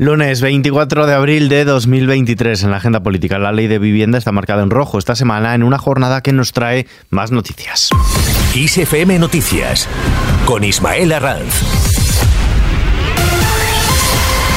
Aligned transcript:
Lunes 0.00 0.40
24 0.40 1.08
de 1.08 1.14
abril 1.14 1.48
de 1.48 1.64
2023 1.64 2.62
en 2.62 2.70
la 2.70 2.76
agenda 2.76 3.02
política. 3.02 3.40
La 3.40 3.50
ley 3.50 3.66
de 3.66 3.80
vivienda 3.80 4.16
está 4.16 4.30
marcada 4.30 4.62
en 4.62 4.70
rojo 4.70 4.96
esta 4.96 5.16
semana 5.16 5.56
en 5.56 5.64
una 5.64 5.76
jornada 5.76 6.20
que 6.20 6.32
nos 6.32 6.52
trae 6.52 6.86
más 7.10 7.32
noticias. 7.32 7.90
ISFM 8.54 9.18
Noticias 9.18 9.88
con 10.46 10.62
Ismael 10.62 11.12
Arranz. 11.12 12.07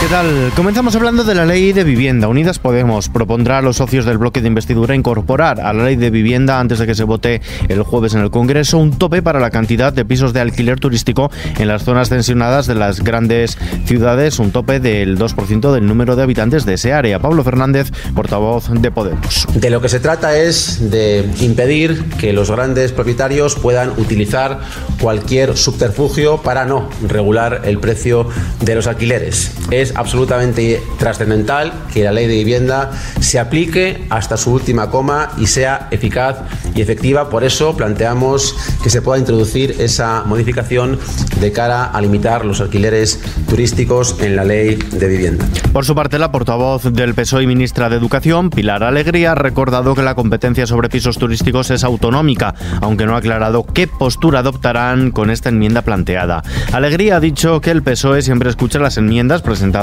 ¿Qué 0.02 0.08
tal? 0.08 0.52
Comenzamos 0.56 0.96
hablando 0.96 1.24
de 1.24 1.36
la 1.36 1.46
ley 1.46 1.74
de 1.74 1.84
vivienda. 1.84 2.28
Unidas 2.28 2.58
Podemos 2.58 3.08
propondrá 3.08 3.60
a 3.60 3.62
los 3.62 3.78
socios 3.78 4.04
del 4.04 4.18
bloque 4.18 4.42
de 4.42 4.48
investidura 4.48 4.96
incorporar 4.96 5.62
a 5.62 5.74
la 5.74 5.84
ley 5.84 5.96
de 5.96 6.10
vivienda 6.10 6.60
antes 6.60 6.80
de 6.80 6.88
que 6.88 6.96
se 6.96 7.04
vote 7.04 7.40
el 7.70 7.84
jueves 7.84 8.16
en 8.16 8.22
el 8.22 8.32
Congreso 8.32 8.80
un 8.80 8.98
tope 8.98 9.22
para 9.22 9.40
la 9.40 9.52
cantidad 9.52 9.94
de 9.94 10.04
pisos 10.04 10.34
de 10.34 10.40
alquiler 10.40 10.80
turístico 10.80 11.30
en 11.60 11.68
las 11.68 11.84
zonas 11.84 12.10
tensionadas 12.10 12.66
de 12.66 12.74
las 12.74 13.04
grandes 13.04 13.60
ciudades, 13.86 14.40
un 14.40 14.52
tope 14.52 14.80
del 14.80 15.20
2% 15.20 15.72
del 15.72 15.86
número 15.86 16.16
de 16.16 16.24
habitantes 16.24 16.66
de 16.66 16.74
ese 16.74 16.94
área. 16.94 17.20
Pablo 17.20 17.44
Fernández, 17.44 17.92
portavoz 18.16 18.72
de 18.72 18.90
Podemos. 18.90 19.46
De 19.54 19.70
lo 19.70 19.82
que 19.82 19.90
se 19.90 20.00
trata 20.00 20.36
es 20.36 20.90
de 20.90 21.30
impedir 21.42 22.06
que 22.20 22.34
los 22.34 22.50
grandes 22.50 22.92
propietarios 22.92 23.54
puedan 23.54 23.92
utilizar 23.92 24.62
cualquier 25.00 25.56
subterfugio 25.56 26.42
para 26.42 26.66
no 26.66 26.90
regular 27.08 27.62
el 27.66 27.78
precio 27.78 28.28
de 28.62 28.74
los 28.74 28.88
alquileres. 28.88 29.52
Es 29.70 29.91
absolutamente 29.96 30.82
trascendental 30.98 31.74
que 31.94 32.04
la 32.04 32.12
ley 32.12 32.28
de 32.28 32.36
vivienda 32.36 32.92
se 33.20 33.40
aplique 33.40 34.06
hasta 34.10 34.38
su 34.38 34.52
última 34.52 34.90
coma 34.90 35.32
y 35.38 35.48
sea 35.48 35.88
eficaz 35.92 36.38
y 36.76 36.82
efectiva. 36.82 37.30
Por 37.30 37.44
eso 37.44 37.76
planteamos 37.76 38.56
que 38.84 38.90
se 38.90 39.02
pueda 39.02 39.20
introducir 39.20 39.76
esa 39.80 40.24
modificación 40.26 41.00
de 41.40 41.52
cara 41.52 41.86
a 41.86 42.02
limitar 42.02 42.46
los 42.46 42.62
alquileres 42.62 43.20
turísticos 43.50 44.18
en 44.22 44.36
la 44.36 44.44
ley 44.44 44.76
de 44.76 45.08
vivienda. 45.08 45.46
Por 45.74 45.86
su 45.86 45.96
parte, 45.96 46.20
la 46.20 46.32
portavoz 46.32 46.84
del 46.84 47.14
PSOE 47.14 47.44
y 47.44 47.48
ministra 47.48 47.90
de 47.90 47.98
Educación, 47.98 48.50
Pilar 48.50 48.84
Alegría, 48.84 49.34
ha 49.34 49.36
recordado 49.36 49.96
que 49.96 50.04
la 50.04 50.16
competencia 50.16 50.68
sobre 50.68 50.90
pisos 50.90 51.18
turísticos 51.18 51.72
es 51.72 51.84
autonómica, 51.84 52.56
aunque 52.82 53.06
no 53.06 53.16
ha 53.16 53.18
aclarado 53.18 53.66
qué 53.66 53.88
postura 53.88 54.40
adoptarán 54.40 55.12
con 55.12 55.30
esta 55.30 55.50
enmienda 55.50 55.82
planteada. 55.82 56.44
Alegría 56.72 57.18
ha 57.18 57.20
dicho 57.20 57.62
que 57.62 57.72
el 57.72 57.84
PSOE 57.84 58.22
siempre 58.22 58.50
escucha 58.50 58.80
las 58.80 58.98
enmiendas 58.98 59.42
presentadas 59.42 59.81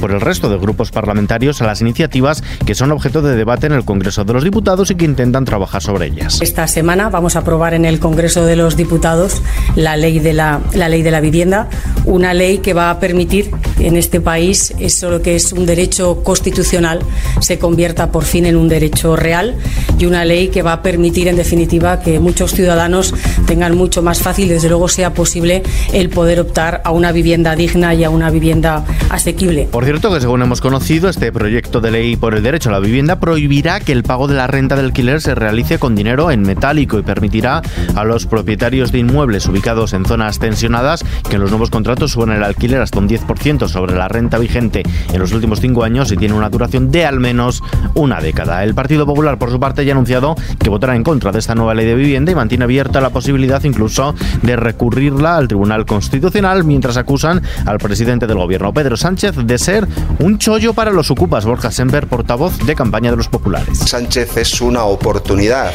por 0.00 0.10
el 0.10 0.20
resto 0.20 0.48
de 0.48 0.58
grupos 0.58 0.90
parlamentarios 0.90 1.60
a 1.62 1.66
las 1.66 1.80
iniciativas 1.80 2.42
que 2.66 2.74
son 2.74 2.92
objeto 2.92 3.22
de 3.22 3.36
debate 3.36 3.66
en 3.66 3.72
el 3.72 3.84
Congreso 3.84 4.24
de 4.24 4.32
los 4.32 4.44
Diputados 4.44 4.90
y 4.90 4.94
que 4.94 5.04
intentan 5.04 5.44
trabajar 5.44 5.82
sobre 5.82 6.06
ellas. 6.06 6.40
Esta 6.40 6.66
semana 6.66 7.10
vamos 7.10 7.36
a 7.36 7.40
aprobar 7.40 7.74
en 7.74 7.84
el 7.84 8.00
Congreso 8.00 8.44
de 8.44 8.56
los 8.56 8.76
Diputados 8.76 9.42
la 9.76 9.96
ley 9.96 10.18
de 10.18 10.32
la, 10.32 10.60
ley 10.74 11.02
de 11.02 11.10
la 11.10 11.20
vivienda, 11.20 11.68
una 12.04 12.34
ley 12.34 12.58
que 12.58 12.74
va 12.74 12.90
a 12.90 13.00
permitir 13.00 13.50
en 13.78 13.96
este 13.96 14.20
país 14.20 14.72
eso 14.78 15.20
que 15.22 15.36
es 15.36 15.52
un 15.52 15.66
derecho 15.66 16.22
constitucional 16.22 17.00
se 17.40 17.58
convierta 17.58 18.10
por 18.10 18.24
fin 18.24 18.46
en 18.46 18.56
un 18.56 18.68
derecho 18.68 19.16
real 19.16 19.56
y 19.98 20.06
una 20.06 20.24
ley 20.24 20.48
que 20.48 20.62
va 20.62 20.74
a 20.74 20.82
permitir 20.82 21.28
en 21.28 21.36
definitiva 21.36 22.00
que 22.00 22.20
muchos 22.20 22.52
ciudadanos 22.52 23.14
tengan 23.46 23.76
mucho 23.76 24.02
más 24.02 24.20
fácil, 24.20 24.48
desde 24.48 24.68
luego 24.68 24.88
sea 24.88 25.12
posible 25.12 25.62
el 25.92 26.08
poder 26.08 26.40
optar 26.40 26.80
a 26.84 26.90
una 26.90 27.12
vivienda 27.12 27.54
digna 27.54 27.94
y 27.94 28.04
a 28.04 28.10
una 28.10 28.30
vivienda 28.30 28.84
asequible. 29.10 29.68
Por 29.70 29.84
cierto 29.84 30.12
que 30.12 30.20
según 30.20 30.42
hemos 30.42 30.60
conocido, 30.60 31.08
este 31.08 31.32
proyecto 31.32 31.80
de 31.80 31.90
ley 31.90 32.16
por 32.16 32.34
el 32.34 32.42
derecho 32.42 32.68
a 32.68 32.72
la 32.72 32.80
vivienda 32.80 33.20
prohibirá 33.20 33.80
que 33.80 33.92
el 33.92 34.02
pago 34.02 34.28
de 34.28 34.34
la 34.34 34.46
renta 34.46 34.76
del 34.76 34.86
alquiler 34.86 35.20
se 35.20 35.34
realice 35.34 35.78
con 35.78 35.94
dinero 35.94 36.30
en 36.30 36.42
metálico 36.42 36.98
y 36.98 37.02
permitirá 37.02 37.62
a 37.94 38.04
los 38.04 38.26
propietarios 38.26 38.92
de 38.92 38.98
inmuebles 38.98 39.46
ubicados 39.46 39.92
en 39.92 40.04
zonas 40.04 40.38
tensionadas 40.38 41.04
que 41.28 41.38
los 41.38 41.50
nuevos 41.50 41.70
contratos 41.70 41.89
suban 42.08 42.30
el 42.30 42.42
alquiler 42.42 42.80
hasta 42.80 42.98
un 42.98 43.08
10% 43.08 43.68
sobre 43.68 43.94
la 43.94 44.08
renta 44.08 44.38
vigente 44.38 44.82
en 45.12 45.18
los 45.18 45.32
últimos 45.32 45.60
cinco 45.60 45.82
años 45.84 46.10
y 46.12 46.16
tiene 46.16 46.34
una 46.34 46.48
duración 46.48 46.90
de 46.90 47.04
al 47.04 47.20
menos 47.20 47.62
una 47.94 48.20
década. 48.20 48.62
El 48.64 48.74
Partido 48.74 49.06
Popular, 49.06 49.38
por 49.38 49.50
su 49.50 49.58
parte, 49.58 49.84
ya 49.84 49.92
ha 49.92 49.94
anunciado 49.94 50.36
que 50.58 50.70
votará 50.70 50.96
en 50.96 51.02
contra 51.02 51.32
de 51.32 51.38
esta 51.38 51.54
nueva 51.54 51.74
ley 51.74 51.86
de 51.86 51.94
vivienda 51.94 52.32
y 52.32 52.34
mantiene 52.34 52.64
abierta 52.64 53.00
la 53.00 53.10
posibilidad 53.10 53.62
incluso 53.64 54.14
de 54.42 54.56
recurrirla 54.56 55.36
al 55.36 55.48
Tribunal 55.48 55.86
Constitucional 55.86 56.64
mientras 56.64 56.96
acusan 56.96 57.42
al 57.66 57.78
presidente 57.78 58.26
del 58.26 58.36
gobierno, 58.36 58.72
Pedro 58.72 58.96
Sánchez, 58.96 59.36
de 59.36 59.58
ser 59.58 59.88
un 60.18 60.38
chollo 60.38 60.74
para 60.74 60.90
los 60.90 61.10
ocupas. 61.10 61.44
Borja 61.44 61.70
Semper, 61.70 62.06
portavoz 62.06 62.58
de 62.64 62.74
campaña 62.74 63.10
de 63.10 63.16
los 63.16 63.28
populares. 63.28 63.78
Sánchez 63.78 64.36
es 64.36 64.60
una 64.60 64.84
oportunidad 64.84 65.72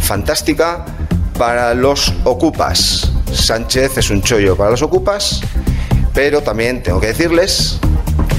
fantástica 0.00 0.84
para 1.38 1.74
los 1.74 2.12
ocupas. 2.24 3.12
Sánchez 3.32 3.98
es 3.98 4.10
un 4.10 4.22
chollo 4.22 4.56
para 4.56 4.70
los 4.70 4.82
ocupas, 4.82 5.40
pero 6.12 6.42
también 6.42 6.82
tengo 6.82 7.00
que 7.00 7.08
decirles 7.08 7.78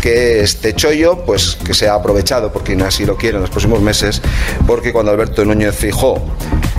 que 0.02 0.42
este 0.42 0.76
chollo 0.76 1.24
pues 1.26 1.58
que 1.66 1.74
sea 1.74 1.94
aprovechado 1.94 2.52
por 2.52 2.64
quien 2.64 2.82
así 2.82 3.06
lo 3.06 3.16
quiere 3.16 3.38
en 3.38 3.42
los 3.42 3.50
próximos 3.50 3.82
meses, 3.82 4.22
porque 4.68 4.92
cuando 4.92 5.12
Alberto 5.12 5.46
Núñez 5.46 5.76
Fijó 5.76 6.22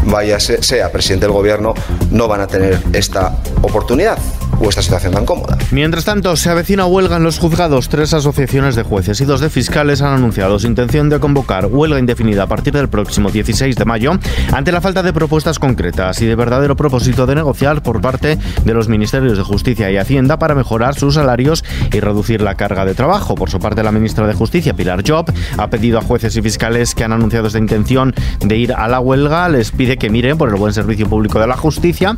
vaya 0.05 0.39
sea 0.39 0.93
presidente 0.93 1.25
del 1.25 1.33
gobierno 1.33 1.73
no 2.11 2.29
van 2.29 2.43
a 2.43 2.47
tener 2.47 2.79
esta 2.93 3.39
oportunidad 3.63 4.19
o 4.65 4.69
esta 4.69 4.83
situación 4.83 5.13
tan 5.13 5.27
cómoda. 5.27 5.59
Mientras 5.71 6.05
tanto, 6.05 6.37
se 6.37 6.51
avecina 6.51 6.87
huelga 6.87 7.17
en 7.17 7.23
los 7.23 7.39
juzgados. 7.39 7.89
Tres 7.89 8.15
asociaciones 8.15 8.77
de 8.77 8.83
jueces 8.83 9.21
y 9.21 9.25
dos 9.25 9.41
de 9.41 9.51
fiscales 9.51 10.01
han 10.03 10.15
anunciado 10.15 10.59
su 10.59 10.67
intención 10.67 11.09
de 11.09 11.21
convocar 11.21 11.67
huelga 11.67 11.99
indefinida 11.99 12.45
a 12.45 12.47
partir 12.47 12.73
del 12.73 12.89
próximo 12.89 13.31
16 13.31 13.77
de 13.77 13.85
mayo 13.85 14.13
ante 14.53 14.73
la 14.73 14.81
falta 14.81 15.03
de 15.03 15.13
propuestas 15.13 15.59
concretas 15.59 16.21
y 16.23 16.27
de 16.27 16.35
verdadero 16.35 16.77
propósito 16.77 17.27
de 17.27 17.35
negociar 17.35 17.83
por 17.83 18.01
parte 18.01 18.39
de 18.65 18.75
los 18.75 18.89
ministerios 18.89 19.37
de 19.37 19.45
Justicia 19.45 19.91
y 19.91 19.97
Hacienda 19.97 20.39
para 20.39 20.55
mejorar 20.55 20.95
sus 20.95 21.15
salarios 21.15 21.65
y 21.93 22.01
reducir 22.01 22.41
la 22.41 22.55
carga 22.55 22.85
de 22.85 22.95
trabajo. 22.95 23.35
Por 23.35 23.51
su 23.51 23.59
parte, 23.59 23.83
la 23.83 23.93
ministra 23.93 24.27
de 24.27 24.35
Justicia, 24.35 24.75
Pilar 24.75 25.03
Job, 25.07 25.33
ha 25.59 25.69
pedido 25.69 25.99
a 25.99 26.03
jueces 26.03 26.37
y 26.37 26.43
fiscales 26.43 26.95
que 26.95 27.05
han 27.05 27.13
anunciado 27.13 27.49
esta 27.49 27.59
intención 27.59 28.15
de 28.41 28.57
ir 28.57 28.73
a 28.73 28.89
la 28.89 29.01
huelga, 29.01 29.49
les 29.49 29.71
pide 29.71 29.97
que 29.97 30.11
miren 30.11 30.39
por 30.39 30.49
el 30.49 30.57
buen 30.57 30.73
servicio 30.73 31.09
público 31.09 31.39
de 31.41 31.47
la 31.47 31.57
justicia 31.57 32.17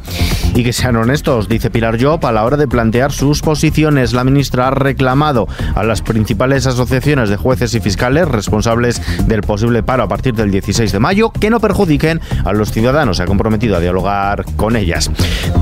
y 0.54 0.62
que 0.62 0.72
sean 0.72 0.96
honestos, 0.96 1.48
dice 1.48 1.70
Pilar 1.70 2.00
Job, 2.00 2.24
a 2.24 2.32
la 2.36 2.44
hora 2.44 2.58
de 2.58 2.68
plantear 2.68 3.12
sus 3.12 3.40
posiciones. 3.40 4.12
La 4.12 4.22
ministra 4.22 4.68
ha 4.68 4.70
reclamado 4.70 5.48
a 5.74 5.82
las 5.84 6.02
principales 6.02 6.66
asociaciones 6.66 7.30
de 7.30 7.38
jueces 7.38 7.74
y 7.74 7.80
fiscales 7.80 8.28
responsables 8.28 9.00
del 9.26 9.40
posible 9.40 9.82
paro 9.82 10.02
a 10.02 10.08
partir 10.08 10.34
del 10.34 10.50
16 10.50 10.92
de 10.92 10.98
mayo 10.98 11.30
que 11.30 11.48
no 11.48 11.60
perjudiquen 11.60 12.20
a 12.44 12.52
los 12.52 12.72
ciudadanos. 12.72 13.16
Se 13.16 13.22
ha 13.22 13.26
comprometido 13.26 13.74
a 13.74 13.80
dialogar 13.80 14.44
con 14.56 14.76
ellas. 14.76 15.10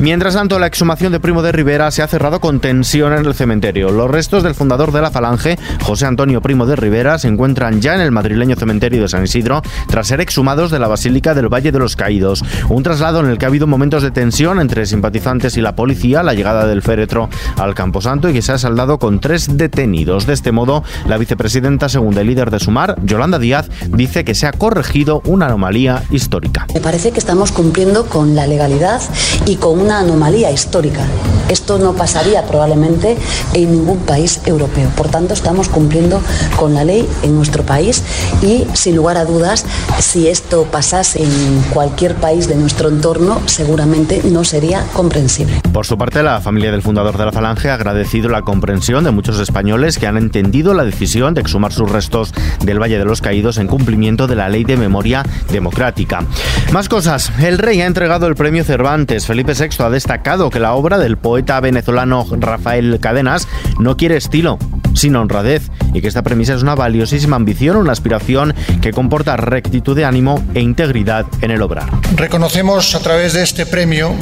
Mientras 0.01 0.35
tanto, 0.35 0.59
la 0.59 0.67
exhumación 0.67 1.12
de 1.12 1.21
Primo 1.21 1.43
de 1.43 1.53
Rivera 1.53 1.93
se 1.93 2.03
ha 2.03 2.09
cerrado 2.09 2.41
con 2.41 2.59
tensión 2.59 3.12
en 3.12 3.25
el 3.25 3.35
cementerio. 3.35 3.93
Los 3.93 4.11
restos 4.11 4.43
del 4.43 4.56
fundador 4.56 4.91
de 4.91 5.01
la 5.01 5.12
Falange, 5.12 5.56
José 5.81 6.06
Antonio 6.06 6.43
Primo 6.43 6.67
de 6.67 6.75
Rivera, 6.75 7.19
se 7.19 7.29
encuentran 7.29 7.83
ya 7.83 7.95
en 7.95 8.01
el 8.01 8.11
madrileño 8.11 8.56
cementerio 8.56 9.03
de 9.03 9.09
San 9.09 9.23
Isidro 9.23 9.62
tras 9.87 10.09
ser 10.09 10.21
exhumados 10.21 10.73
de 10.73 10.81
la 10.81 10.89
Basílica 10.89 11.35
del 11.35 11.53
Valle 11.53 11.71
de 11.71 11.79
los 11.79 11.95
Caídos. 11.95 12.43
Un 12.69 12.83
traslado 12.83 13.21
en 13.21 13.27
el 13.27 13.39
que 13.39 13.45
ha 13.45 13.49
habido 13.49 13.69
momentos 13.69 14.03
de 14.03 14.11
tensión 14.11 14.59
entre 14.59 14.87
simpatizantes 14.87 15.56
y 15.56 15.61
la 15.61 15.77
policía, 15.77 16.25
la 16.25 16.35
llegada 16.35 16.64
del 16.67 16.83
féretro 16.83 17.29
al 17.57 17.75
Camposanto 17.75 18.29
y 18.29 18.33
que 18.33 18.43
se 18.43 18.53
ha 18.53 18.59
saldado 18.59 18.99
con 18.99 19.21
tres 19.21 19.57
detenidos. 19.57 20.27
De 20.27 20.33
este 20.33 20.53
modo, 20.53 20.85
la 21.07 21.19
vicepresidenta 21.19 21.89
segunda 21.89 22.23
y 22.23 22.27
líder 22.27 22.51
de 22.51 22.61
Sumar, 22.61 22.97
Yolanda 23.05 23.39
Díaz, 23.39 23.69
dice 23.89 24.25
que 24.25 24.35
se 24.35 24.47
ha 24.47 24.53
corregido 24.53 25.23
una 25.27 25.47
anomalía 25.47 26.03
histórica. 26.11 26.67
Me 26.75 26.81
parece 26.81 27.13
que 27.13 27.19
estamos 27.19 27.53
cumpliendo 27.53 28.07
con 28.07 28.35
la 28.35 28.47
legalidad 28.47 29.01
y 29.47 29.57
con 29.57 29.79
una 29.79 30.01
anomalía 30.01 30.51
histórica. 30.51 31.07
Esto 31.49 31.79
no 31.79 31.93
pasaría 31.93 32.47
probablemente 32.47 33.17
en 33.53 33.71
ningún 33.71 33.99
país 33.99 34.41
europeo. 34.47 34.89
Por 34.97 35.09
tanto, 35.09 35.35
estamos 35.35 35.69
cumpliendo 35.69 36.21
con 36.57 36.75
la 36.75 36.85
ley 36.85 37.07
en 37.23 37.37
nuestro 37.37 37.65
país 37.65 38.03
y, 38.43 38.67
sin 38.73 38.97
lugar 38.97 39.19
a 39.19 39.25
dudas, 39.25 39.67
si 39.99 40.29
esto 40.29 40.65
pasase 40.65 41.23
en 41.23 41.63
cualquier 41.73 42.15
país 42.15 42.49
de 42.49 42.57
nuestro 42.57 42.89
entorno, 42.89 43.41
seguramente 43.47 44.23
no 44.25 44.45
sería 44.45 44.85
comprensible. 44.93 45.61
Por 45.73 45.87
su 45.87 45.99
parte, 45.99 46.23
la 46.23 46.41
familia 46.44 46.71
del 46.71 46.82
fundador 46.82 47.16
de 47.16 47.25
la 47.25 47.32
Falange 47.32 47.71
ha 47.71 47.75
agradecido 47.75 48.28
la 48.28 48.43
comprensión 48.43 49.03
de 49.03 49.10
muchos 49.10 49.41
españoles 49.41 49.99
que 49.99 50.06
han 50.06 50.19
entendido 50.19 50.75
la 50.75 50.84
decisión 50.84 51.32
de 51.32 51.41
exhumar 51.41 51.73
sus 51.73 51.91
restos 51.91 52.35
del 52.62 52.81
Valle 52.81 52.99
de 52.99 53.06
los 53.06 53.23
Caídos 53.23 53.56
en 53.56 53.67
cumplimiento 53.67 54.26
de 54.26 54.37
la 54.37 54.50
ley 54.50 54.62
de 54.62 54.76
memoria 54.76 55.25
democrática. 55.50 56.23
Más 56.70 56.91
cosas. 56.91 57.32
El 57.41 57.56
rey 57.56 57.81
ha 57.81 57.87
entregado 57.87 58.26
el 58.26 58.35
premio 58.35 58.62
Cervantes. 58.62 59.26
Felipe 59.26 59.55
VI 59.55 59.82
ha 59.82 59.88
destacado 59.88 60.50
que 60.50 60.61
la 60.61 60.75
obra 60.75 60.99
del 60.99 61.17
poeta 61.17 61.58
venezolano 61.61 62.26
Rafael 62.31 63.00
Cadenas 63.00 63.49
no 63.81 63.97
quiere 63.97 64.19
estilo, 64.19 64.58
sino 64.93 65.23
honradez, 65.23 65.70
y 65.94 66.02
que 66.02 66.08
esta 66.08 66.23
premisa 66.23 66.52
es 66.52 66.62
una 66.62 66.75
valiosísima 66.75 67.37
ambición, 67.37 67.79
una 67.79 67.93
aspiración 67.93 68.55
que 68.82 68.93
comporta 68.93 69.38
rectitud 69.38 69.97
de 69.97 70.05
ánimo 70.05 70.44
e 70.52 70.61
integridad 70.61 71.25
en 71.40 71.52
el 71.52 71.62
obrar. 71.62 71.88
Reconocemos 72.17 72.94
a 72.94 73.00
través 73.00 73.32
de 73.32 73.43
este 73.43 73.64
premio, 73.64 74.14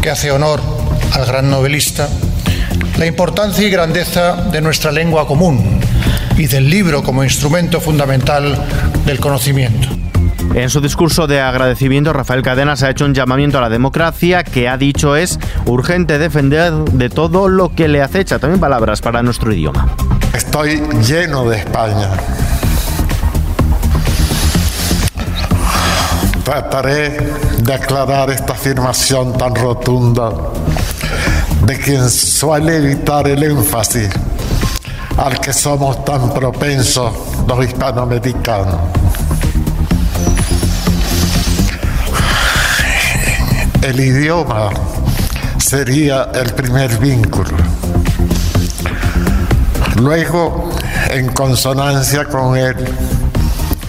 que 0.00 0.10
hace 0.10 0.30
honor 0.30 0.60
al 1.12 1.26
gran 1.26 1.50
novelista, 1.50 2.08
la 2.98 3.06
importancia 3.06 3.66
y 3.66 3.70
grandeza 3.70 4.48
de 4.50 4.60
nuestra 4.60 4.92
lengua 4.92 5.26
común 5.26 5.80
y 6.36 6.46
del 6.46 6.68
libro 6.68 7.02
como 7.02 7.24
instrumento 7.24 7.80
fundamental 7.80 8.64
del 9.04 9.20
conocimiento. 9.20 9.88
En 10.54 10.70
su 10.70 10.80
discurso 10.80 11.26
de 11.26 11.40
agradecimiento, 11.40 12.12
Rafael 12.12 12.42
Cadenas 12.42 12.82
ha 12.82 12.90
hecho 12.90 13.04
un 13.04 13.14
llamamiento 13.14 13.58
a 13.58 13.60
la 13.60 13.68
democracia 13.68 14.44
que 14.44 14.68
ha 14.68 14.76
dicho 14.76 15.14
es 15.14 15.38
urgente 15.66 16.18
defender 16.18 16.72
de 16.72 17.10
todo 17.10 17.48
lo 17.48 17.74
que 17.74 17.86
le 17.88 18.02
acecha. 18.02 18.38
También 18.38 18.60
palabras 18.60 19.00
para 19.00 19.22
nuestro 19.22 19.52
idioma. 19.52 19.94
Estoy 20.32 20.80
lleno 21.06 21.48
de 21.48 21.58
España. 21.58 22.10
Trataré 26.48 27.14
de 27.58 27.74
aclarar 27.74 28.30
esta 28.30 28.54
afirmación 28.54 29.36
tan 29.36 29.54
rotunda 29.54 30.32
de 31.66 31.78
quien 31.78 32.08
suele 32.08 32.78
evitar 32.78 33.28
el 33.28 33.42
énfasis 33.42 34.08
al 35.18 35.38
que 35.40 35.52
somos 35.52 36.02
tan 36.06 36.32
propensos 36.32 37.12
los 37.46 37.66
hispanoamericanos. 37.66 38.80
El 43.82 44.00
idioma 44.00 44.70
sería 45.58 46.30
el 46.32 46.54
primer 46.54 46.96
vínculo. 46.96 47.58
Luego, 49.96 50.70
en 51.10 51.30
consonancia 51.30 52.24
con 52.24 52.56
él, 52.56 52.74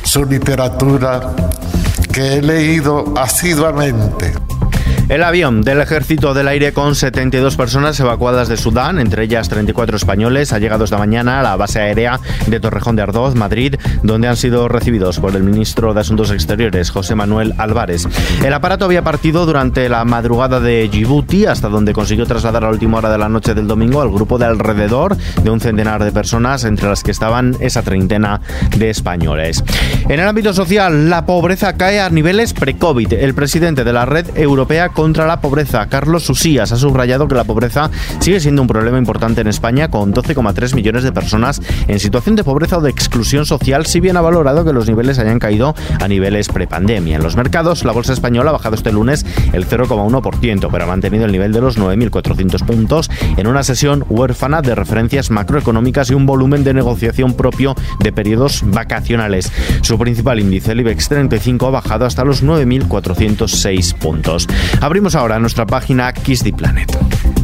su 0.03 0.25
literatura 0.25 1.21
que 2.11 2.33
he 2.37 2.41
leído 2.41 3.13
asiduamente 3.17 4.33
el 5.09 5.23
avión 5.23 5.63
del 5.63 5.81
Ejército 5.81 6.35
del 6.35 6.47
Aire 6.47 6.71
con 6.71 6.93
72 6.93 7.57
personas 7.57 7.99
evacuadas 7.99 8.47
de 8.47 8.57
Sudán, 8.57 8.99
entre 8.99 9.23
ellas 9.23 9.49
34 9.49 9.97
españoles, 9.97 10.53
ha 10.53 10.59
llegado 10.59 10.83
esta 10.83 10.99
mañana 10.99 11.39
a 11.39 11.43
la 11.43 11.55
base 11.55 11.79
aérea 11.79 12.19
de 12.45 12.59
Torrejón 12.59 12.95
de 12.95 13.01
Ardoz, 13.01 13.33
Madrid, 13.33 13.75
donde 14.03 14.27
han 14.27 14.37
sido 14.37 14.67
recibidos 14.67 15.19
por 15.19 15.35
el 15.35 15.41
ministro 15.41 15.95
de 15.95 16.01
Asuntos 16.01 16.29
Exteriores, 16.29 16.91
José 16.91 17.15
Manuel 17.15 17.55
Álvarez. 17.57 18.07
El 18.45 18.53
aparato 18.53 18.85
había 18.85 19.03
partido 19.03 19.47
durante 19.47 19.89
la 19.89 20.05
madrugada 20.05 20.59
de 20.59 20.87
Djibouti, 20.87 21.47
hasta 21.47 21.69
donde 21.69 21.91
consiguió 21.91 22.27
trasladar 22.27 22.63
a 22.63 22.69
última 22.69 22.99
hora 22.99 23.09
de 23.09 23.17
la 23.17 23.29
noche 23.29 23.55
del 23.55 23.67
domingo 23.67 24.01
al 24.01 24.11
grupo 24.11 24.37
de 24.37 24.45
alrededor 24.45 25.17
de 25.17 25.49
un 25.49 25.59
centenar 25.59 26.03
de 26.03 26.11
personas, 26.11 26.65
entre 26.65 26.87
las 26.87 27.01
que 27.01 27.11
estaban 27.11 27.57
esa 27.59 27.81
treintena 27.81 28.41
de 28.77 28.91
españoles. 28.91 29.63
En 30.07 30.19
el 30.19 30.27
ámbito 30.27 30.53
social, 30.53 31.09
la 31.09 31.25
pobreza 31.25 31.73
cae 31.77 31.99
a 31.99 32.11
niveles 32.11 32.53
pre-COVID. 32.53 33.13
El 33.13 33.33
presidente 33.33 33.83
de 33.83 33.93
la 33.93 34.05
Red 34.05 34.37
Europea 34.37 34.89
contra 34.99 35.25
la 35.25 35.39
pobreza. 35.39 35.85
Carlos 35.87 36.29
Usías 36.29 36.73
ha 36.73 36.75
subrayado 36.75 37.29
que 37.29 37.33
la 37.33 37.45
pobreza 37.45 37.89
sigue 38.19 38.41
siendo 38.41 38.61
un 38.61 38.67
problema 38.67 38.97
importante 38.97 39.39
en 39.39 39.47
España 39.47 39.87
con 39.87 40.13
12,3 40.13 40.75
millones 40.75 41.03
de 41.03 41.13
personas 41.13 41.61
en 41.87 42.01
situación 42.01 42.35
de 42.35 42.43
pobreza 42.43 42.79
o 42.79 42.81
de 42.81 42.89
exclusión 42.89 43.45
social, 43.45 43.85
si 43.85 44.01
bien 44.01 44.17
ha 44.17 44.21
valorado 44.21 44.65
que 44.65 44.73
los 44.73 44.89
niveles 44.89 45.17
hayan 45.17 45.39
caído 45.39 45.73
a 46.01 46.07
niveles 46.09 46.49
prepandemia. 46.49 47.15
En 47.15 47.23
los 47.23 47.37
mercados, 47.37 47.85
la 47.85 47.93
bolsa 47.93 48.11
española 48.11 48.49
ha 48.49 48.51
bajado 48.51 48.75
este 48.75 48.91
lunes 48.91 49.25
el 49.53 49.69
0,1%, 49.69 50.67
pero 50.69 50.83
ha 50.83 50.87
mantenido 50.87 51.23
el 51.23 51.31
nivel 51.31 51.53
de 51.53 51.61
los 51.61 51.79
9.400 51.79 52.65
puntos 52.65 53.09
en 53.37 53.47
una 53.47 53.63
sesión 53.63 54.03
huérfana 54.09 54.61
de 54.61 54.75
referencias 54.75 55.31
macroeconómicas 55.31 56.11
y 56.11 56.13
un 56.13 56.25
volumen 56.25 56.65
de 56.65 56.73
negociación 56.73 57.35
propio 57.35 57.73
de 58.01 58.11
periodos 58.11 58.63
vacacionales. 58.65 59.49
Su 59.81 59.97
principal 59.97 60.41
índice, 60.41 60.73
el 60.73 60.81
IBEX 60.81 61.07
35, 61.07 61.67
ha 61.67 61.71
bajado 61.71 62.05
hasta 62.05 62.25
los 62.25 62.43
9.406 62.43 63.95
puntos. 63.97 64.45
Abrimos 64.89 65.13
ahora 65.13 65.37
nuestra 65.37 65.67
página 65.67 66.11
Kiss 66.11 66.41
the 66.41 66.51
Planet. 66.51 67.38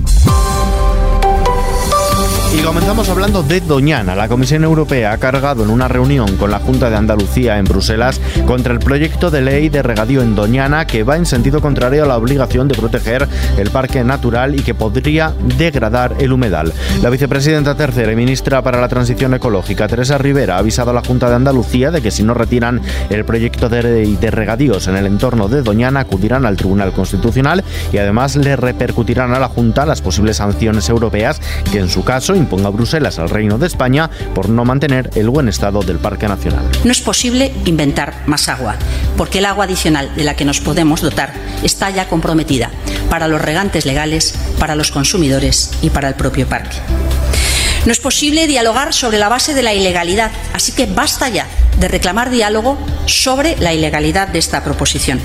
Y 2.56 2.60
comenzamos 2.60 3.10
hablando 3.10 3.44
de 3.44 3.60
Doñana. 3.60 4.16
La 4.16 4.30
Comisión 4.30 4.64
Europea 4.64 5.12
ha 5.12 5.18
cargado 5.18 5.66
en 5.66 5.70
una 5.70 5.90
reunión 5.90 6.38
con 6.38 6.52
la 6.52 6.60
Junta 6.60 6.90
de 6.90 6.96
Andalucía 6.96 7.58
en 7.58 7.66
Bruselas 7.66 8.22
contra 8.48 8.72
el 8.72 8.80
proyecto 8.80 9.30
de 9.30 9.42
ley 9.42 9.68
de 9.68 9.84
regadío 9.84 10.22
en 10.22 10.36
Doñana 10.36 10.88
que 10.88 11.04
va 11.04 11.18
en 11.18 11.26
sentido 11.26 11.60
contrario 11.60 12.04
a 12.04 12.08
la 12.08 12.18
obligación 12.18 12.70
de 12.70 12.76
proteger 12.76 13.28
el 13.58 13.72
parque 13.72 14.06
natural 14.06 14.56
y 14.56 14.64
que 14.64 14.74
podría 14.74 15.34
degradar 15.58 16.16
el 16.20 16.32
humedal. 16.32 16.72
La 17.02 17.10
vicepresidenta 17.10 17.76
tercera 17.76 18.14
y 18.14 18.16
ministra 18.16 18.62
para 18.62 18.80
la 18.80 18.88
Transición 18.88 19.34
Ecológica, 19.34 19.90
Teresa 19.90 20.18
Rivera, 20.18 20.56
ha 20.56 20.60
avisado 20.60 20.92
a 20.92 20.94
la 20.94 21.04
Junta 21.04 21.28
de 21.28 21.36
Andalucía 21.36 21.92
de 21.92 22.02
que 22.02 22.12
si 22.12 22.24
no 22.24 22.34
retiran 22.34 22.80
el 23.10 23.26
proyecto 23.26 23.68
de 23.68 23.84
ley 23.84 24.16
de 24.16 24.32
regadíos 24.32 24.88
en 24.88 24.96
el 24.96 25.08
entorno 25.08 25.50
de 25.50 25.62
Doñana, 25.62 26.00
acudirán 26.00 26.46
al 26.46 26.56
Tribunal 26.56 26.94
Constitucional 26.94 27.66
y 27.92 27.98
además 27.98 28.38
le 28.38 28.56
repercutirán 28.56 29.34
a 29.34 29.40
la 29.40 29.50
Junta 29.50 29.86
las 29.86 30.02
posibles 30.02 30.38
sanciones 30.38 30.88
europeas 30.88 31.42
que 31.70 31.80
en 31.80 31.90
su 31.90 32.06
caso 32.06 32.34
imponga 32.46 32.70
Bruselas 32.70 33.20
al 33.20 33.30
Reino 33.30 33.58
de 33.58 33.68
España 33.68 34.10
por 34.34 34.50
no 34.50 34.66
mantener 34.66 35.10
el 35.16 35.30
buen 35.30 35.50
estado 35.50 35.82
del 35.82 35.98
Parque 35.98 36.28
Nacional. 36.28 36.64
No 36.84 36.92
es 36.92 37.02
posible 37.02 37.52
inventar 37.66 38.14
más 38.28 38.48
agua, 38.50 38.76
porque 39.18 39.40
el 39.40 39.46
agua 39.46 39.66
adicional 39.66 40.16
de 40.16 40.24
la 40.24 40.36
que 40.36 40.46
nos 40.46 40.62
podemos 40.62 41.02
dotar 41.02 41.34
está 41.64 41.90
ya 41.90 42.08
comprometida 42.08 42.72
para 43.10 43.28
los 43.28 43.42
regantes 43.42 43.86
legales, 43.86 44.36
para 44.60 44.76
los 44.76 44.92
consumidores 44.92 45.72
y 45.82 45.90
para 45.90 46.08
el 46.08 46.16
propio 46.16 46.48
parque. 46.48 46.78
No 47.86 47.92
es 47.92 48.00
posible 48.00 48.48
dialogar 48.48 48.94
sobre 48.94 49.20
la 49.20 49.30
base 49.30 49.54
de 49.54 49.62
la 49.62 49.74
ilegalidad, 49.74 50.32
así 50.54 50.72
que 50.72 50.88
basta 50.88 51.30
ya 51.30 51.48
de 51.80 51.88
reclamar 51.88 52.32
diálogo 52.32 52.78
sobre 53.06 53.58
la 53.58 53.74
ilegalidad 53.74 54.28
de 54.28 54.40
esta 54.40 54.64
proposición. 54.64 55.20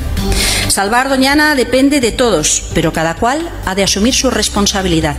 Salvar 0.69 1.09
Doñana 1.09 1.55
depende 1.55 2.01
de 2.01 2.13
todos, 2.13 2.71
pero 2.75 2.93
cada 2.93 3.15
cual 3.15 3.49
ha 3.65 3.75
de 3.75 3.83
asumir 3.83 4.15
su 4.15 4.31
responsabilidad. 4.31 5.17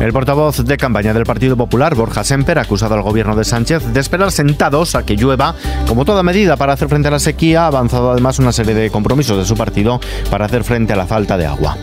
El 0.00 0.14
portavoz 0.14 0.64
de 0.64 0.78
campaña 0.78 1.12
del 1.12 1.26
Partido 1.26 1.58
Popular, 1.58 1.94
Borja 1.94 2.24
Semper, 2.24 2.58
ha 2.58 2.62
acusado 2.62 2.94
al 2.94 3.02
gobierno 3.02 3.36
de 3.36 3.44
Sánchez 3.44 3.84
de 3.92 4.00
esperar 4.00 4.32
sentados 4.32 4.94
a 4.94 5.04
que 5.04 5.14
llueva. 5.14 5.54
Como 5.86 6.06
toda 6.06 6.22
medida 6.22 6.56
para 6.56 6.72
hacer 6.72 6.88
frente 6.88 7.08
a 7.08 7.10
la 7.10 7.18
sequía, 7.18 7.64
ha 7.64 7.66
avanzado 7.66 8.10
además 8.10 8.38
una 8.38 8.50
serie 8.50 8.72
de 8.72 8.90
compromisos 8.90 9.36
de 9.36 9.44
su 9.44 9.58
partido 9.58 10.00
para 10.30 10.46
hacer 10.46 10.64
frente 10.64 10.94
a 10.94 10.96
la 10.96 11.06
falta 11.06 11.36
de 11.36 11.44
agua. 11.44 11.76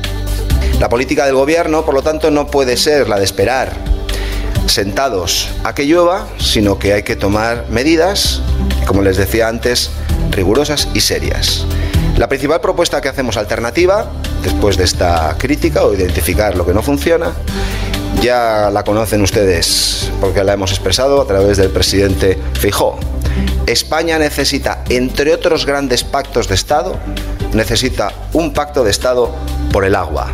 La 0.80 0.90
política 0.90 1.28
del 1.28 1.36
gobierno, 1.36 1.86
por 1.86 1.94
lo 1.94 2.02
tanto, 2.02 2.32
no 2.32 2.48
puede 2.48 2.76
ser 2.76 3.08
la 3.08 3.20
de 3.20 3.24
esperar 3.24 3.74
sentados 4.66 5.50
a 5.64 5.76
que 5.76 5.86
llueva, 5.86 6.26
sino 6.40 6.80
que 6.80 6.94
hay 6.94 7.04
que 7.04 7.16
tomar 7.16 7.66
medidas, 7.70 8.42
como 8.88 9.04
les 9.04 9.18
decía 9.18 9.48
antes, 9.48 9.92
rigurosas 10.32 10.88
y 10.96 11.02
serias. 11.02 11.68
La 12.18 12.28
principal 12.28 12.62
propuesta 12.62 13.00
que 13.00 13.10
hacemos 13.10 13.38
alternativa, 13.38 14.12
después 14.42 14.76
de 14.76 14.86
esta 14.86 15.36
crítica 15.38 15.84
o 15.84 15.94
identificar 15.94 16.58
lo 16.58 16.66
que 16.66 16.74
no 16.74 16.82
funciona, 16.82 17.34
ya 18.22 18.70
la 18.72 18.84
conocen 18.84 19.22
ustedes 19.22 20.12
porque 20.20 20.44
la 20.44 20.54
hemos 20.54 20.72
expresado 20.72 21.22
a 21.22 21.28
través 21.28 21.58
del 21.58 21.70
presidente 21.70 22.38
Fijó. 22.54 22.98
España 23.66 24.18
necesita, 24.18 24.84
entre 24.90 25.34
otros 25.34 25.66
grandes 25.66 26.04
pactos 26.04 26.48
de 26.48 26.56
Estado, 26.56 26.96
necesita 27.54 28.12
un 28.34 28.54
pacto 28.54 28.84
de 28.84 28.92
Estado 28.92 29.34
por 29.72 29.86
el 29.86 29.96
agua. 29.96 30.32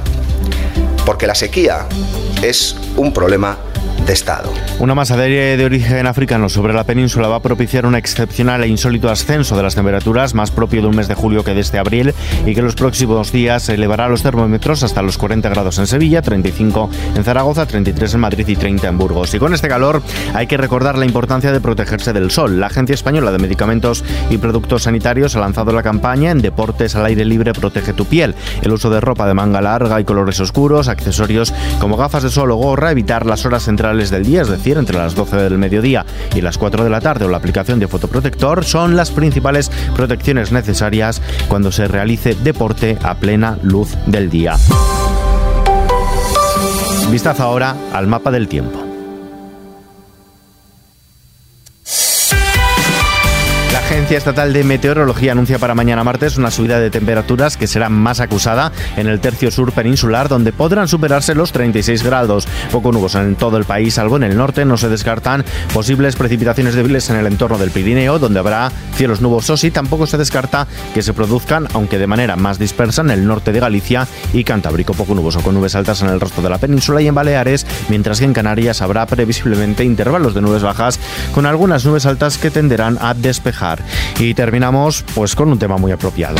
Porque 1.05 1.27
la 1.27 1.35
sequía 1.35 1.85
es 2.41 2.75
un 2.95 3.11
problema 3.11 3.57
de 4.05 4.13
Estado. 4.13 4.51
Una 4.79 4.95
masa 4.95 5.15
de 5.15 5.23
aire 5.23 5.57
de 5.57 5.65
origen 5.65 6.07
africano 6.07 6.49
sobre 6.49 6.73
la 6.73 6.83
península 6.83 7.27
va 7.27 7.37
a 7.37 7.41
propiciar 7.41 7.85
un 7.85 7.95
excepcional 7.95 8.63
e 8.63 8.67
insólito 8.67 9.09
ascenso 9.09 9.55
de 9.55 9.63
las 9.63 9.75
temperaturas, 9.75 10.33
más 10.33 10.51
propio 10.51 10.81
de 10.81 10.87
un 10.87 10.95
mes 10.95 11.07
de 11.07 11.15
julio 11.15 11.43
que 11.43 11.53
de 11.53 11.61
este 11.61 11.79
abril, 11.79 12.13
y 12.45 12.53
que 12.53 12.61
los 12.61 12.75
próximos 12.75 13.31
días 13.31 13.69
elevará 13.69 14.09
los 14.09 14.23
termómetros 14.23 14.83
hasta 14.83 15.01
los 15.01 15.17
40 15.17 15.47
grados 15.49 15.77
en 15.79 15.87
Sevilla, 15.87 16.21
35 16.21 16.89
en 17.15 17.23
Zaragoza, 17.23 17.65
33 17.65 18.13
en 18.13 18.19
Madrid 18.19 18.47
y 18.47 18.55
30 18.55 18.87
en 18.87 18.97
Burgos. 18.97 19.33
Y 19.33 19.39
con 19.39 19.53
este 19.53 19.67
calor 19.67 20.01
hay 20.33 20.47
que 20.47 20.57
recordar 20.57 20.97
la 20.97 21.05
importancia 21.05 21.51
de 21.51 21.61
protegerse 21.61 22.13
del 22.13 22.31
sol. 22.31 22.59
La 22.59 22.67
Agencia 22.67 22.93
Española 22.93 23.31
de 23.31 23.39
Medicamentos 23.39 24.03
y 24.29 24.37
Productos 24.37 24.83
Sanitarios 24.83 25.35
ha 25.35 25.39
lanzado 25.39 25.71
la 25.71 25.83
campaña 25.83 26.31
en 26.31 26.41
Deportes 26.41 26.95
al 26.95 27.05
aire 27.05 27.25
libre 27.25 27.53
protege 27.53 27.93
tu 27.93 28.05
piel. 28.05 28.35
El 28.61 28.73
uso 28.73 28.89
de 28.89 28.99
ropa 28.99 29.27
de 29.27 29.33
manga 29.33 29.61
larga 29.61 29.99
y 29.99 30.03
colores 30.03 30.39
oscuros, 30.39 30.87
accesorios 30.87 31.53
como 31.79 31.97
gafas 31.97 32.23
de 32.23 32.29
sol 32.29 32.51
o 32.51 32.55
gorra, 32.55 32.91
evitar 32.91 33.25
las 33.25 33.45
horas 33.45 33.67
centrales 33.83 34.11
del 34.11 34.23
día, 34.23 34.41
es 34.43 34.47
decir, 34.47 34.77
entre 34.77 34.97
las 34.97 35.13
12 35.13 35.35
del 35.35 35.57
mediodía 35.57 36.05
y 36.33 36.39
las 36.39 36.57
4 36.57 36.85
de 36.85 36.89
la 36.89 37.01
tarde 37.01 37.25
o 37.25 37.27
la 37.27 37.35
aplicación 37.35 37.79
de 37.79 37.89
fotoprotector, 37.89 38.63
son 38.63 38.95
las 38.95 39.11
principales 39.11 39.69
protecciones 39.93 40.53
necesarias 40.53 41.21
cuando 41.49 41.69
se 41.69 41.89
realice 41.89 42.33
deporte 42.33 42.97
a 43.03 43.15
plena 43.15 43.57
luz 43.61 43.97
del 44.05 44.29
día. 44.29 44.55
Vistazo 47.11 47.43
ahora 47.43 47.75
al 47.91 48.07
mapa 48.07 48.31
del 48.31 48.47
tiempo. 48.47 48.82
Agencia 54.13 54.29
Estatal 54.29 54.53
de 54.53 54.63
Meteorología 54.63 55.31
anuncia 55.31 55.57
para 55.57 55.73
mañana 55.73 56.03
martes 56.03 56.37
una 56.37 56.51
subida 56.51 56.79
de 56.79 56.91
temperaturas 56.91 57.57
que 57.57 57.65
será 57.65 57.89
más 57.89 58.19
acusada 58.19 58.71
en 58.95 59.07
el 59.07 59.19
tercio 59.19 59.49
sur 59.49 59.71
peninsular, 59.71 60.29
donde 60.29 60.53
podrán 60.53 60.87
superarse 60.87 61.33
los 61.33 61.51
36 61.51 62.03
grados. 62.03 62.47
Poco 62.71 62.91
nuboso 62.91 63.19
en 63.19 63.35
todo 63.35 63.57
el 63.57 63.63
país, 63.65 63.95
salvo 63.95 64.17
en 64.17 64.23
el 64.23 64.37
norte. 64.37 64.65
No 64.65 64.77
se 64.77 64.87
descartan 64.87 65.43
posibles 65.73 66.15
precipitaciones 66.15 66.75
débiles 66.75 67.09
en 67.09 67.15
el 67.15 67.25
entorno 67.25 67.57
del 67.57 67.71
Pirineo, 67.71 68.19
donde 68.19 68.37
habrá 68.37 68.71
cielos 68.93 69.19
nubosos 69.19 69.63
y 69.63 69.71
tampoco 69.71 70.05
se 70.05 70.19
descarta 70.19 70.67
que 70.93 71.01
se 71.01 71.13
produzcan, 71.13 71.67
aunque 71.73 71.97
de 71.97 72.05
manera 72.05 72.35
más 72.35 72.59
dispersa, 72.59 73.01
en 73.01 73.09
el 73.09 73.25
norte 73.25 73.51
de 73.51 73.61
Galicia 73.61 74.07
y 74.31 74.43
Cantábrico. 74.43 74.93
Poco 74.93 75.15
nuboso, 75.15 75.41
con 75.41 75.55
nubes 75.55 75.73
altas 75.73 76.03
en 76.03 76.09
el 76.09 76.21
resto 76.21 76.43
de 76.43 76.51
la 76.51 76.59
península 76.59 77.01
y 77.01 77.07
en 77.07 77.15
Baleares, 77.15 77.65
mientras 77.89 78.19
que 78.19 78.25
en 78.25 78.33
Canarias 78.33 78.83
habrá 78.83 79.07
previsiblemente 79.07 79.83
intervalos 79.83 80.35
de 80.35 80.41
nubes 80.41 80.61
bajas, 80.61 80.99
con 81.33 81.47
algunas 81.47 81.83
nubes 81.83 82.05
altas 82.05 82.37
que 82.37 82.51
tenderán 82.51 82.99
a 83.01 83.15
despejar. 83.15 83.81
Y 84.19 84.33
terminamos 84.33 85.03
pues 85.13 85.35
con 85.35 85.51
un 85.51 85.59
tema 85.59 85.77
muy 85.77 85.91
apropiado. 85.91 86.37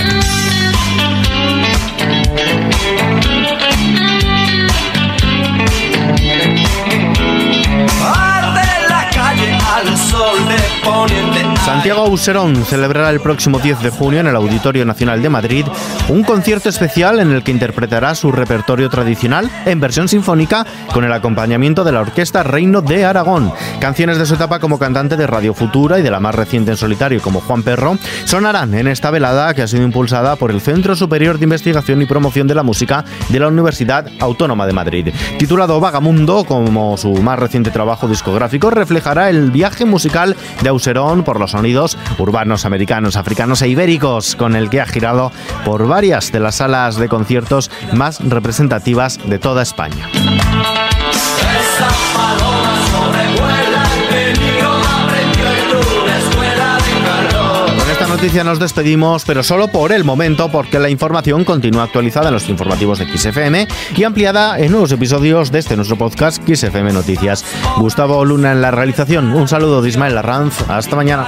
Santiago 11.83 12.05
Auserón 12.05 12.63
celebrará 12.63 13.09
el 13.09 13.19
próximo 13.19 13.59
10 13.59 13.83
de 13.83 13.89
junio 13.89 14.21
en 14.21 14.27
el 14.27 14.37
Auditorio 14.37 14.85
Nacional 14.85 15.21
de 15.21 15.27
Madrid 15.27 15.65
un 16.07 16.23
concierto 16.23 16.69
especial 16.69 17.19
en 17.19 17.33
el 17.33 17.43
que 17.43 17.51
interpretará 17.51 18.15
su 18.15 18.31
repertorio 18.31 18.89
tradicional 18.89 19.51
en 19.65 19.81
versión 19.81 20.07
sinfónica 20.07 20.65
con 20.93 21.03
el 21.03 21.11
acompañamiento 21.11 21.83
de 21.83 21.91
la 21.91 21.99
Orquesta 21.99 22.41
Reino 22.41 22.81
de 22.81 23.03
Aragón. 23.03 23.51
Canciones 23.81 24.17
de 24.17 24.25
su 24.25 24.35
etapa 24.35 24.59
como 24.59 24.79
cantante 24.79 25.17
de 25.17 25.27
Radio 25.27 25.53
Futura 25.53 25.99
y 25.99 26.03
de 26.03 26.11
la 26.11 26.21
más 26.21 26.35
reciente 26.35 26.71
en 26.71 26.77
solitario 26.77 27.21
como 27.21 27.41
Juan 27.41 27.63
Perro 27.63 27.97
sonarán 28.23 28.73
en 28.75 28.87
esta 28.87 29.11
velada 29.11 29.53
que 29.53 29.63
ha 29.63 29.67
sido 29.67 29.83
impulsada 29.83 30.37
por 30.37 30.51
el 30.51 30.61
Centro 30.61 30.95
Superior 30.95 31.37
de 31.37 31.43
Investigación 31.43 32.01
y 32.01 32.05
Promoción 32.05 32.47
de 32.47 32.55
la 32.55 32.63
Música 32.63 33.03
de 33.27 33.39
la 33.41 33.49
Universidad 33.49 34.07
Autónoma 34.21 34.65
de 34.67 34.73
Madrid. 34.73 35.13
Titulado 35.37 35.81
Vagamundo, 35.81 36.45
como 36.45 36.95
su 36.95 37.11
más 37.15 37.37
reciente 37.37 37.71
trabajo 37.71 38.07
discográfico, 38.07 38.69
reflejará 38.69 39.29
el 39.29 39.51
viaje 39.51 39.83
musical 39.83 40.37
de 40.61 40.69
Auserón 40.69 41.25
por 41.25 41.41
los 41.41 41.51
sonidos 41.51 41.72
urbanos, 42.17 42.65
americanos, 42.65 43.15
africanos 43.15 43.61
e 43.61 43.67
ibéricos, 43.67 44.35
con 44.35 44.55
el 44.55 44.69
que 44.69 44.81
ha 44.81 44.85
girado 44.85 45.31
por 45.65 45.87
varias 45.87 46.31
de 46.31 46.39
las 46.39 46.55
salas 46.55 46.97
de 46.97 47.09
conciertos 47.09 47.71
más 47.93 48.19
representativas 48.19 49.19
de 49.25 49.39
toda 49.39 49.63
España. 49.63 50.07
noticia 58.15 58.43
nos 58.43 58.59
despedimos, 58.59 59.23
pero 59.25 59.41
solo 59.41 59.69
por 59.69 59.91
el 59.91 60.03
momento, 60.03 60.47
porque 60.49 60.77
la 60.77 60.87
información 60.89 61.43
continúa 61.43 61.83
actualizada 61.83 62.27
en 62.27 62.35
los 62.35 62.47
informativos 62.47 62.99
de 62.99 63.07
XFM 63.07 63.67
y 63.95 64.03
ampliada 64.03 64.59
en 64.59 64.71
nuevos 64.71 64.91
episodios 64.91 65.51
de 65.51 65.57
este 65.57 65.75
nuestro 65.75 65.97
podcast 65.97 66.39
XFM 66.47 66.93
Noticias. 66.93 67.43
Gustavo 67.77 68.23
Luna 68.23 68.51
en 68.51 68.61
la 68.61 68.69
realización. 68.69 69.33
Un 69.33 69.47
saludo 69.47 69.81
de 69.81 69.89
Ismael 69.89 70.15
Arranz. 70.15 70.61
Hasta 70.69 70.95
mañana. 70.95 71.27